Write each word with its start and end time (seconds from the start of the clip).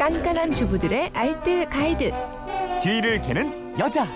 깐깐한 0.00 0.52
주부들의 0.54 1.10
알뜰 1.12 1.68
가이드. 1.68 2.10
뒤를 2.82 3.20
캐는 3.20 3.78
여자. 3.78 4.06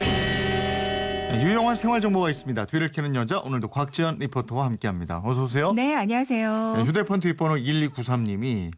네, 0.00 1.42
유용한 1.42 1.76
생활 1.76 2.00
정보가 2.00 2.30
있습니다. 2.30 2.64
뒤를 2.64 2.90
캐는 2.90 3.14
여자 3.14 3.40
오늘도 3.40 3.68
곽지연 3.68 4.20
리포터와 4.20 4.64
함께합니다. 4.64 5.20
어서 5.22 5.42
오세요. 5.42 5.72
네, 5.72 5.94
안녕하세요. 5.94 6.76
네, 6.78 6.82
휴대폰 6.82 7.20
뒷번호 7.20 7.56
1293님이 7.56 8.70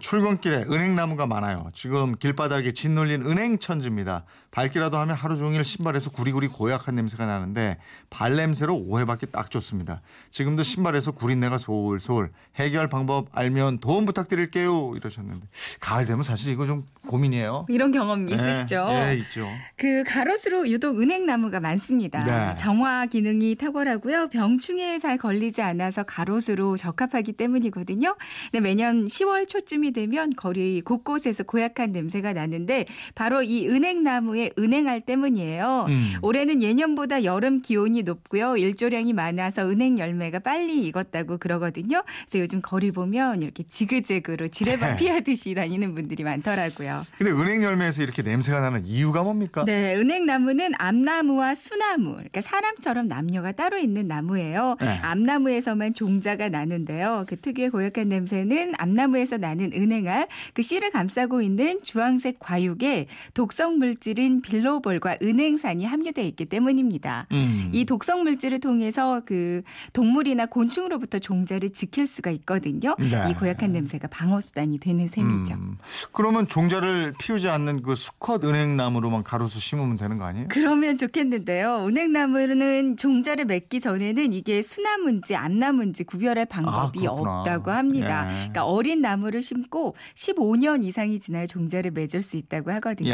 출근길에 0.00 0.64
은행나무가 0.70 1.26
많아요. 1.26 1.70
지금 1.74 2.16
길바닥에 2.16 2.72
짓눌린 2.72 3.26
은행천지입니다. 3.26 4.24
밟기라도 4.50 4.98
하면 4.98 5.14
하루 5.14 5.36
종일 5.36 5.64
신발에서 5.64 6.10
구리구리 6.10 6.48
고약한 6.48 6.96
냄새가 6.96 7.24
나는데 7.24 7.78
발냄새로 8.10 8.74
오해받기 8.74 9.26
딱 9.30 9.50
좋습니다. 9.50 10.02
지금도 10.30 10.64
신발에서 10.64 11.12
구린내가 11.12 11.56
솔솔 11.56 12.32
해결 12.56 12.88
방법 12.88 13.28
알면 13.32 13.78
도움 13.78 14.06
부탁드릴게요 14.06 14.94
이러셨는데 14.96 15.46
가을 15.78 16.04
되면 16.04 16.24
사실 16.24 16.52
이거 16.52 16.66
좀 16.66 16.84
고민이에요. 17.06 17.66
이런 17.68 17.92
경험 17.92 18.28
있으시죠? 18.28 18.86
네, 18.88 19.14
네 19.14 19.16
있죠. 19.18 19.48
그 19.76 20.02
가로수로 20.04 20.68
유독 20.68 21.00
은행나무가 21.00 21.60
많습니다. 21.60 22.18
네. 22.24 22.56
정화 22.56 23.06
기능이 23.06 23.54
탁월하고요. 23.54 24.30
병충해에 24.30 24.98
잘 24.98 25.16
걸리지 25.16 25.62
않아서 25.62 26.02
가로수로 26.02 26.76
적합하기 26.76 27.34
때문이거든요. 27.34 28.16
네, 28.52 28.60
매년 28.60 29.06
10월 29.06 29.46
초쯤이 29.50 29.90
되면 29.90 30.30
거리 30.36 30.80
곳곳에서 30.80 31.42
고약한 31.42 31.90
냄새가 31.90 32.32
나는데 32.32 32.86
바로 33.16 33.42
이 33.42 33.66
은행나무의 33.68 34.52
은행알 34.56 35.00
때문이에요. 35.00 35.86
음. 35.88 36.12
올해는 36.22 36.62
예년보다 36.62 37.24
여름 37.24 37.60
기온이 37.60 38.04
높고요. 38.04 38.56
일조량이 38.56 39.12
많아서 39.12 39.68
은행 39.68 39.98
열매가 39.98 40.38
빨리 40.38 40.86
익었다고 40.86 41.38
그러거든요. 41.38 42.04
그래서 42.20 42.38
요즘 42.38 42.62
거리 42.62 42.92
보면 42.92 43.42
이렇게 43.42 43.64
지그재그로 43.64 44.48
지뢰밭 44.48 44.98
피하듯이 44.98 45.54
다니는 45.54 45.96
분들이 45.96 46.22
많더라고요. 46.22 47.04
근데 47.18 47.32
은행 47.32 47.64
열매에서 47.64 48.04
이렇게 48.04 48.22
냄새가 48.22 48.60
나는 48.60 48.86
이유가 48.86 49.24
뭡니까? 49.24 49.64
네, 49.64 49.96
은행나무는 49.96 50.72
암나무와 50.78 51.56
수나무, 51.56 52.12
그러니까 52.12 52.40
사람처럼 52.40 53.08
남녀가 53.08 53.50
따로 53.50 53.78
있는 53.78 54.06
나무예요. 54.06 54.76
네. 54.80 55.00
암나무에서만 55.02 55.94
종자가 55.94 56.50
나는데요. 56.50 57.24
그 57.26 57.40
특유의 57.40 57.70
고약한 57.70 58.08
냄새는 58.08 58.74
암나무에서 58.78 59.39
나는 59.40 59.72
은행알, 59.74 60.28
그 60.54 60.62
씨를 60.62 60.90
감싸고 60.90 61.42
있는 61.42 61.80
주황색 61.82 62.38
과육에 62.38 63.06
독성 63.34 63.78
물질인 63.78 64.42
빌로볼과 64.42 65.18
은행산이 65.22 65.84
함유되어 65.84 66.24
있기 66.24 66.44
때문입니다. 66.46 67.26
음. 67.32 67.70
이 67.72 67.84
독성 67.84 68.22
물질을 68.22 68.60
통해서 68.60 69.22
그 69.24 69.62
동물이나 69.92 70.46
곤충으로부터 70.46 71.18
종자를 71.18 71.70
지킬 71.70 72.06
수가 72.06 72.30
있거든요. 72.32 72.94
네. 72.98 73.30
이 73.30 73.34
고약한 73.34 73.72
냄새가 73.72 74.08
방어 74.08 74.40
수단이 74.40 74.78
되는 74.78 75.08
셈이죠. 75.08 75.54
음. 75.54 75.78
그러면 76.12 76.46
종자를 76.46 77.14
피우지 77.18 77.48
않는 77.48 77.82
그 77.82 77.94
수컷 77.94 78.44
은행나무로만 78.44 79.24
가로수 79.24 79.58
심으면 79.58 79.96
되는 79.96 80.18
거 80.18 80.24
아니에요? 80.24 80.48
그러면 80.50 80.96
좋겠는데요. 80.96 81.86
은행나무는 81.86 82.96
종자를 82.96 83.46
맺기 83.46 83.80
전에는 83.80 84.32
이게 84.32 84.62
수나무인지 84.62 85.36
암나무인지 85.36 86.04
구별할 86.04 86.46
방법이 86.46 87.06
아. 87.06 87.10
없다고 87.10 87.70
합니다. 87.70 88.26
예. 88.26 88.34
그러니까 88.34 88.64
어린 88.66 89.00
나무 89.00 89.19
를 89.28 89.42
심고 89.42 89.94
15년 90.14 90.84
이상이 90.84 91.18
지나야 91.18 91.46
종자를 91.46 91.90
맺을 91.90 92.22
수 92.22 92.36
있다고 92.36 92.70
하거든요. 92.72 93.10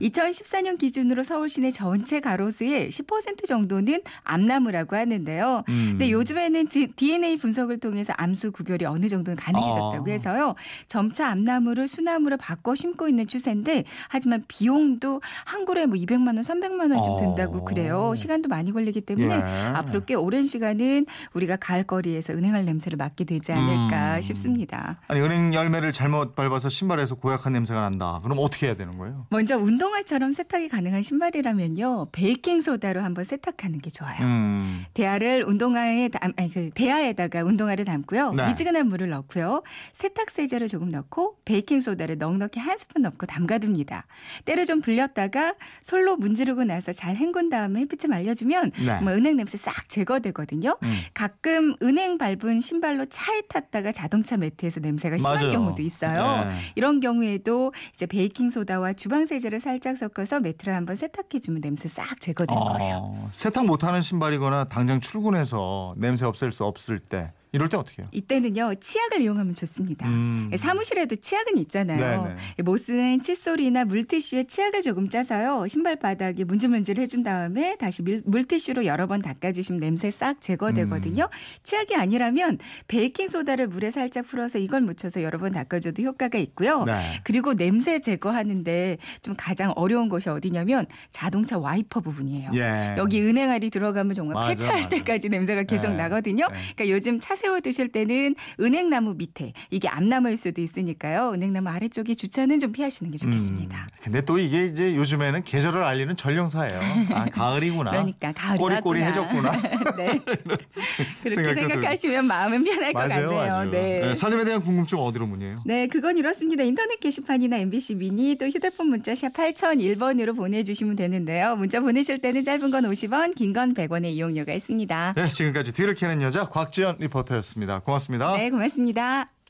예. 0.00 0.08
2014년 0.08 0.78
기준으로 0.78 1.24
서울 1.24 1.48
시내 1.48 1.70
전체 1.70 2.20
가로수의 2.20 2.90
10% 2.90 3.44
정도는 3.46 4.02
암나무라고 4.22 4.96
하는데요. 4.96 5.64
음. 5.68 5.86
근데 5.90 6.10
요즘에는 6.12 6.68
DNA 6.68 7.36
분석을 7.38 7.78
통해서 7.80 8.12
암수 8.16 8.52
구별이 8.52 8.84
어느 8.84 9.08
정도는 9.08 9.36
가능해졌다고 9.36 10.04
아. 10.06 10.10
해서요. 10.10 10.54
점차 10.86 11.28
암나무를 11.28 11.88
수나무로 11.88 12.36
바꿔 12.36 12.74
심고 12.74 13.08
있는 13.08 13.26
추세인데 13.26 13.84
하지만 14.08 14.44
비용도 14.46 15.20
한 15.44 15.64
그루에 15.64 15.86
뭐 15.86 15.96
200만 15.96 16.36
원, 16.36 16.40
300만 16.42 16.92
원쯤 16.92 17.12
어. 17.12 17.16
든다고 17.18 17.64
그래요. 17.64 18.14
시간도 18.14 18.48
많이 18.48 18.72
걸리기 18.72 19.00
때문에 19.02 19.34
예. 19.34 19.40
앞으로 19.74 20.04
꽤 20.04 20.14
오랜 20.14 20.44
시간은 20.44 21.06
우리가 21.34 21.56
가을거리에서 21.56 22.34
은행알 22.34 22.64
냄새를 22.64 22.96
맡게 22.96 23.24
되지 23.24 23.52
않을까 23.52 24.16
음. 24.16 24.20
싶습니다. 24.20 25.00
아니 25.08 25.20
은행 25.20 25.39
열매를 25.54 25.92
잘못 25.92 26.34
밟아서 26.34 26.68
신발에서 26.68 27.16
고약한 27.16 27.52
냄새가 27.52 27.80
난다. 27.80 28.20
그럼 28.22 28.38
어떻게 28.40 28.66
해야 28.66 28.76
되는 28.76 28.98
거예요? 28.98 29.26
먼저 29.30 29.58
운동화처럼 29.58 30.32
세탁이 30.32 30.68
가능한 30.68 31.02
신발이라면요. 31.02 32.08
베이킹 32.12 32.60
소다로 32.60 33.00
한번 33.02 33.24
세탁하는 33.24 33.80
게 33.80 33.90
좋아요. 33.90 34.24
음. 34.24 34.84
대야를 34.94 35.44
운동화에 35.46 36.08
담, 36.08 36.32
아니 36.36 36.50
그 36.50 36.70
대야에다가 36.74 37.42
운동화를 37.44 37.84
담고요. 37.84 38.32
네. 38.32 38.46
미지근한 38.46 38.86
물을 38.88 39.08
넣고요. 39.10 39.62
세탁 39.92 40.30
세제를 40.30 40.68
조금 40.68 40.88
넣고 40.90 41.38
베이킹 41.44 41.80
소다를 41.80 42.18
넉넉히 42.18 42.60
한 42.60 42.76
스푼 42.76 43.02
넣고 43.02 43.26
담가둡니다. 43.26 44.06
때를 44.44 44.64
좀 44.66 44.80
불렸다가 44.80 45.54
솔로 45.82 46.16
문지르고 46.16 46.64
나서 46.64 46.92
잘 46.92 47.16
헹군 47.16 47.50
다음에 47.50 47.80
햇빛에 47.80 48.08
말려주면 48.08 48.72
네. 48.84 49.00
뭐 49.00 49.12
은행 49.12 49.36
냄새 49.36 49.56
싹 49.56 49.88
제거되거든요. 49.88 50.76
음. 50.82 50.94
가끔 51.14 51.74
은행 51.82 52.18
밟은 52.18 52.60
신발로 52.60 53.06
차에 53.06 53.42
탔다가 53.48 53.92
자동차 53.92 54.36
매트에서 54.36 54.80
냄새가 54.80 55.16
심한 55.38 55.44
맞아요. 55.46 55.50
경우도 55.52 55.82
있어요. 55.82 56.44
네. 56.44 56.50
이런 56.74 57.00
경우에도 57.00 57.72
이제 57.94 58.06
베이킹 58.06 58.50
소다와 58.50 58.92
주방 58.94 59.26
세제를 59.26 59.60
살짝 59.60 59.96
섞어서 59.96 60.40
매트를 60.40 60.74
한번 60.74 60.96
세탁해 60.96 61.40
주면 61.40 61.60
냄새 61.60 61.88
싹 61.88 62.20
제거된 62.20 62.58
거예요. 62.58 62.96
어, 63.02 63.30
세탁 63.32 63.66
못하는 63.66 64.00
신발이거나 64.00 64.64
당장 64.64 65.00
출근해서 65.00 65.94
냄새 65.96 66.24
없앨 66.24 66.52
수 66.52 66.64
없을 66.64 66.98
때 66.98 67.32
이럴 67.52 67.68
때 67.68 67.76
어떻게 67.76 68.02
해요? 68.02 68.08
이때는요 68.12 68.74
치약을 68.80 69.20
이용하면 69.20 69.54
좋습니다. 69.54 70.06
음. 70.08 70.50
사무실에도 70.56 71.16
치약은 71.16 71.58
있잖아요. 71.58 72.24
네네. 72.24 72.36
못 72.64 72.76
쓰는 72.76 73.20
칫솔이나 73.20 73.84
물티슈에 73.86 74.44
치약을 74.44 74.82
조금 74.82 75.08
짜서요 75.08 75.66
신발 75.66 75.96
바닥에 75.96 76.44
문질문질 76.44 76.98
해준 77.00 77.22
다음에 77.22 77.76
다시 77.76 78.02
밀- 78.04 78.22
물티슈로 78.24 78.84
여러 78.86 79.06
번 79.08 79.20
닦아주시면 79.22 79.80
냄새 79.80 80.10
싹 80.10 80.40
제거되거든요. 80.40 81.24
음. 81.24 81.36
치약이 81.64 81.96
아니라면 81.96 82.58
베이킹 82.86 83.26
소다를 83.28 83.66
물에 83.66 83.90
살짝 83.90 84.26
풀어서 84.26 84.58
이걸 84.58 84.80
묻혀서 84.82 85.22
여러 85.22 85.38
번 85.38 85.52
닦아줘도 85.52 86.02
효과가 86.02 86.38
있고요. 86.38 86.84
네. 86.84 87.00
그리고 87.24 87.54
냄새 87.54 87.98
제거하는데 88.00 88.98
좀 89.22 89.34
가장 89.36 89.72
어려운 89.76 90.08
것이 90.08 90.28
어디냐면 90.28 90.86
자동차 91.10 91.58
와이퍼 91.58 92.00
부분이에요. 92.00 92.50
예. 92.54 92.94
여기 92.96 93.20
은행알이 93.22 93.70
들어가면 93.70 94.14
정말 94.14 94.34
맞아, 94.34 94.48
폐차할 94.54 94.82
맞아. 94.82 94.88
때까지 94.90 95.28
냄새가 95.28 95.64
계속 95.64 95.90
네. 95.90 95.96
나거든요. 95.96 96.46
네. 96.48 96.54
그러니까 96.76 96.88
요즘 96.94 97.18
차 97.20 97.34
세워 97.40 97.60
드실 97.60 97.88
때는 97.88 98.34
은행나무 98.60 99.14
밑에 99.14 99.52
이게 99.70 99.88
암나무일 99.88 100.36
수도 100.36 100.60
있으니까요. 100.60 101.32
은행나무 101.32 101.68
아래쪽에 101.70 102.14
주차는 102.14 102.60
좀 102.60 102.72
피하시는 102.72 103.10
게 103.10 103.16
좋겠습니다. 103.18 103.76
음. 103.76 103.88
근데 104.02 104.20
또 104.20 104.38
이게 104.38 104.66
이제 104.66 104.94
요즘에는 104.94 105.44
계절을 105.44 105.82
알리는 105.82 106.16
전령사예요. 106.16 106.78
아, 107.14 107.24
가을이구나. 107.30 107.90
그러니까 107.92 108.32
가을이 108.32 108.58
꼬리꼬리해졌구나. 108.58 109.52
네. 109.96 110.20
그렇게 111.22 111.54
생각하시면 111.54 112.26
마음은 112.26 112.64
편할 112.64 112.92
것 112.92 112.98
맞아요, 113.08 113.28
같네요. 113.30 113.30
맞아요. 113.52 113.70
네. 113.70 114.00
네, 114.00 114.14
살림에 114.14 114.44
대한 114.44 114.62
궁금증 114.62 114.98
어디로 114.98 115.26
문의해요? 115.26 115.56
네, 115.64 115.86
그건 115.86 116.18
이렇습니다. 116.18 116.62
인터넷 116.62 117.00
게시판이나 117.00 117.56
MBC 117.58 117.94
미니 117.96 118.36
또 118.36 118.46
휴대폰 118.46 118.88
문자 118.88 119.14
샵 119.14 119.32
8001번으로 119.32 120.36
보내주시면 120.36 120.96
되는데요. 120.96 121.56
문자 121.56 121.80
보내실 121.80 122.18
때는 122.18 122.42
짧은 122.42 122.70
건 122.70 122.84
50원, 122.84 123.34
긴 123.34 123.50
건 123.52 123.74
100원의 123.74 124.06
이용료가 124.12 124.52
있습니다. 124.52 125.14
네, 125.16 125.28
지금까지 125.28 125.72
뒤를 125.72 125.94
캐는 125.94 126.22
여자 126.22 126.48
곽지연 126.48 126.98
리포터였습니다. 127.30 127.78
고맙습니다. 127.80 128.36
네, 128.36 128.50
고맙습니다. 128.50 129.30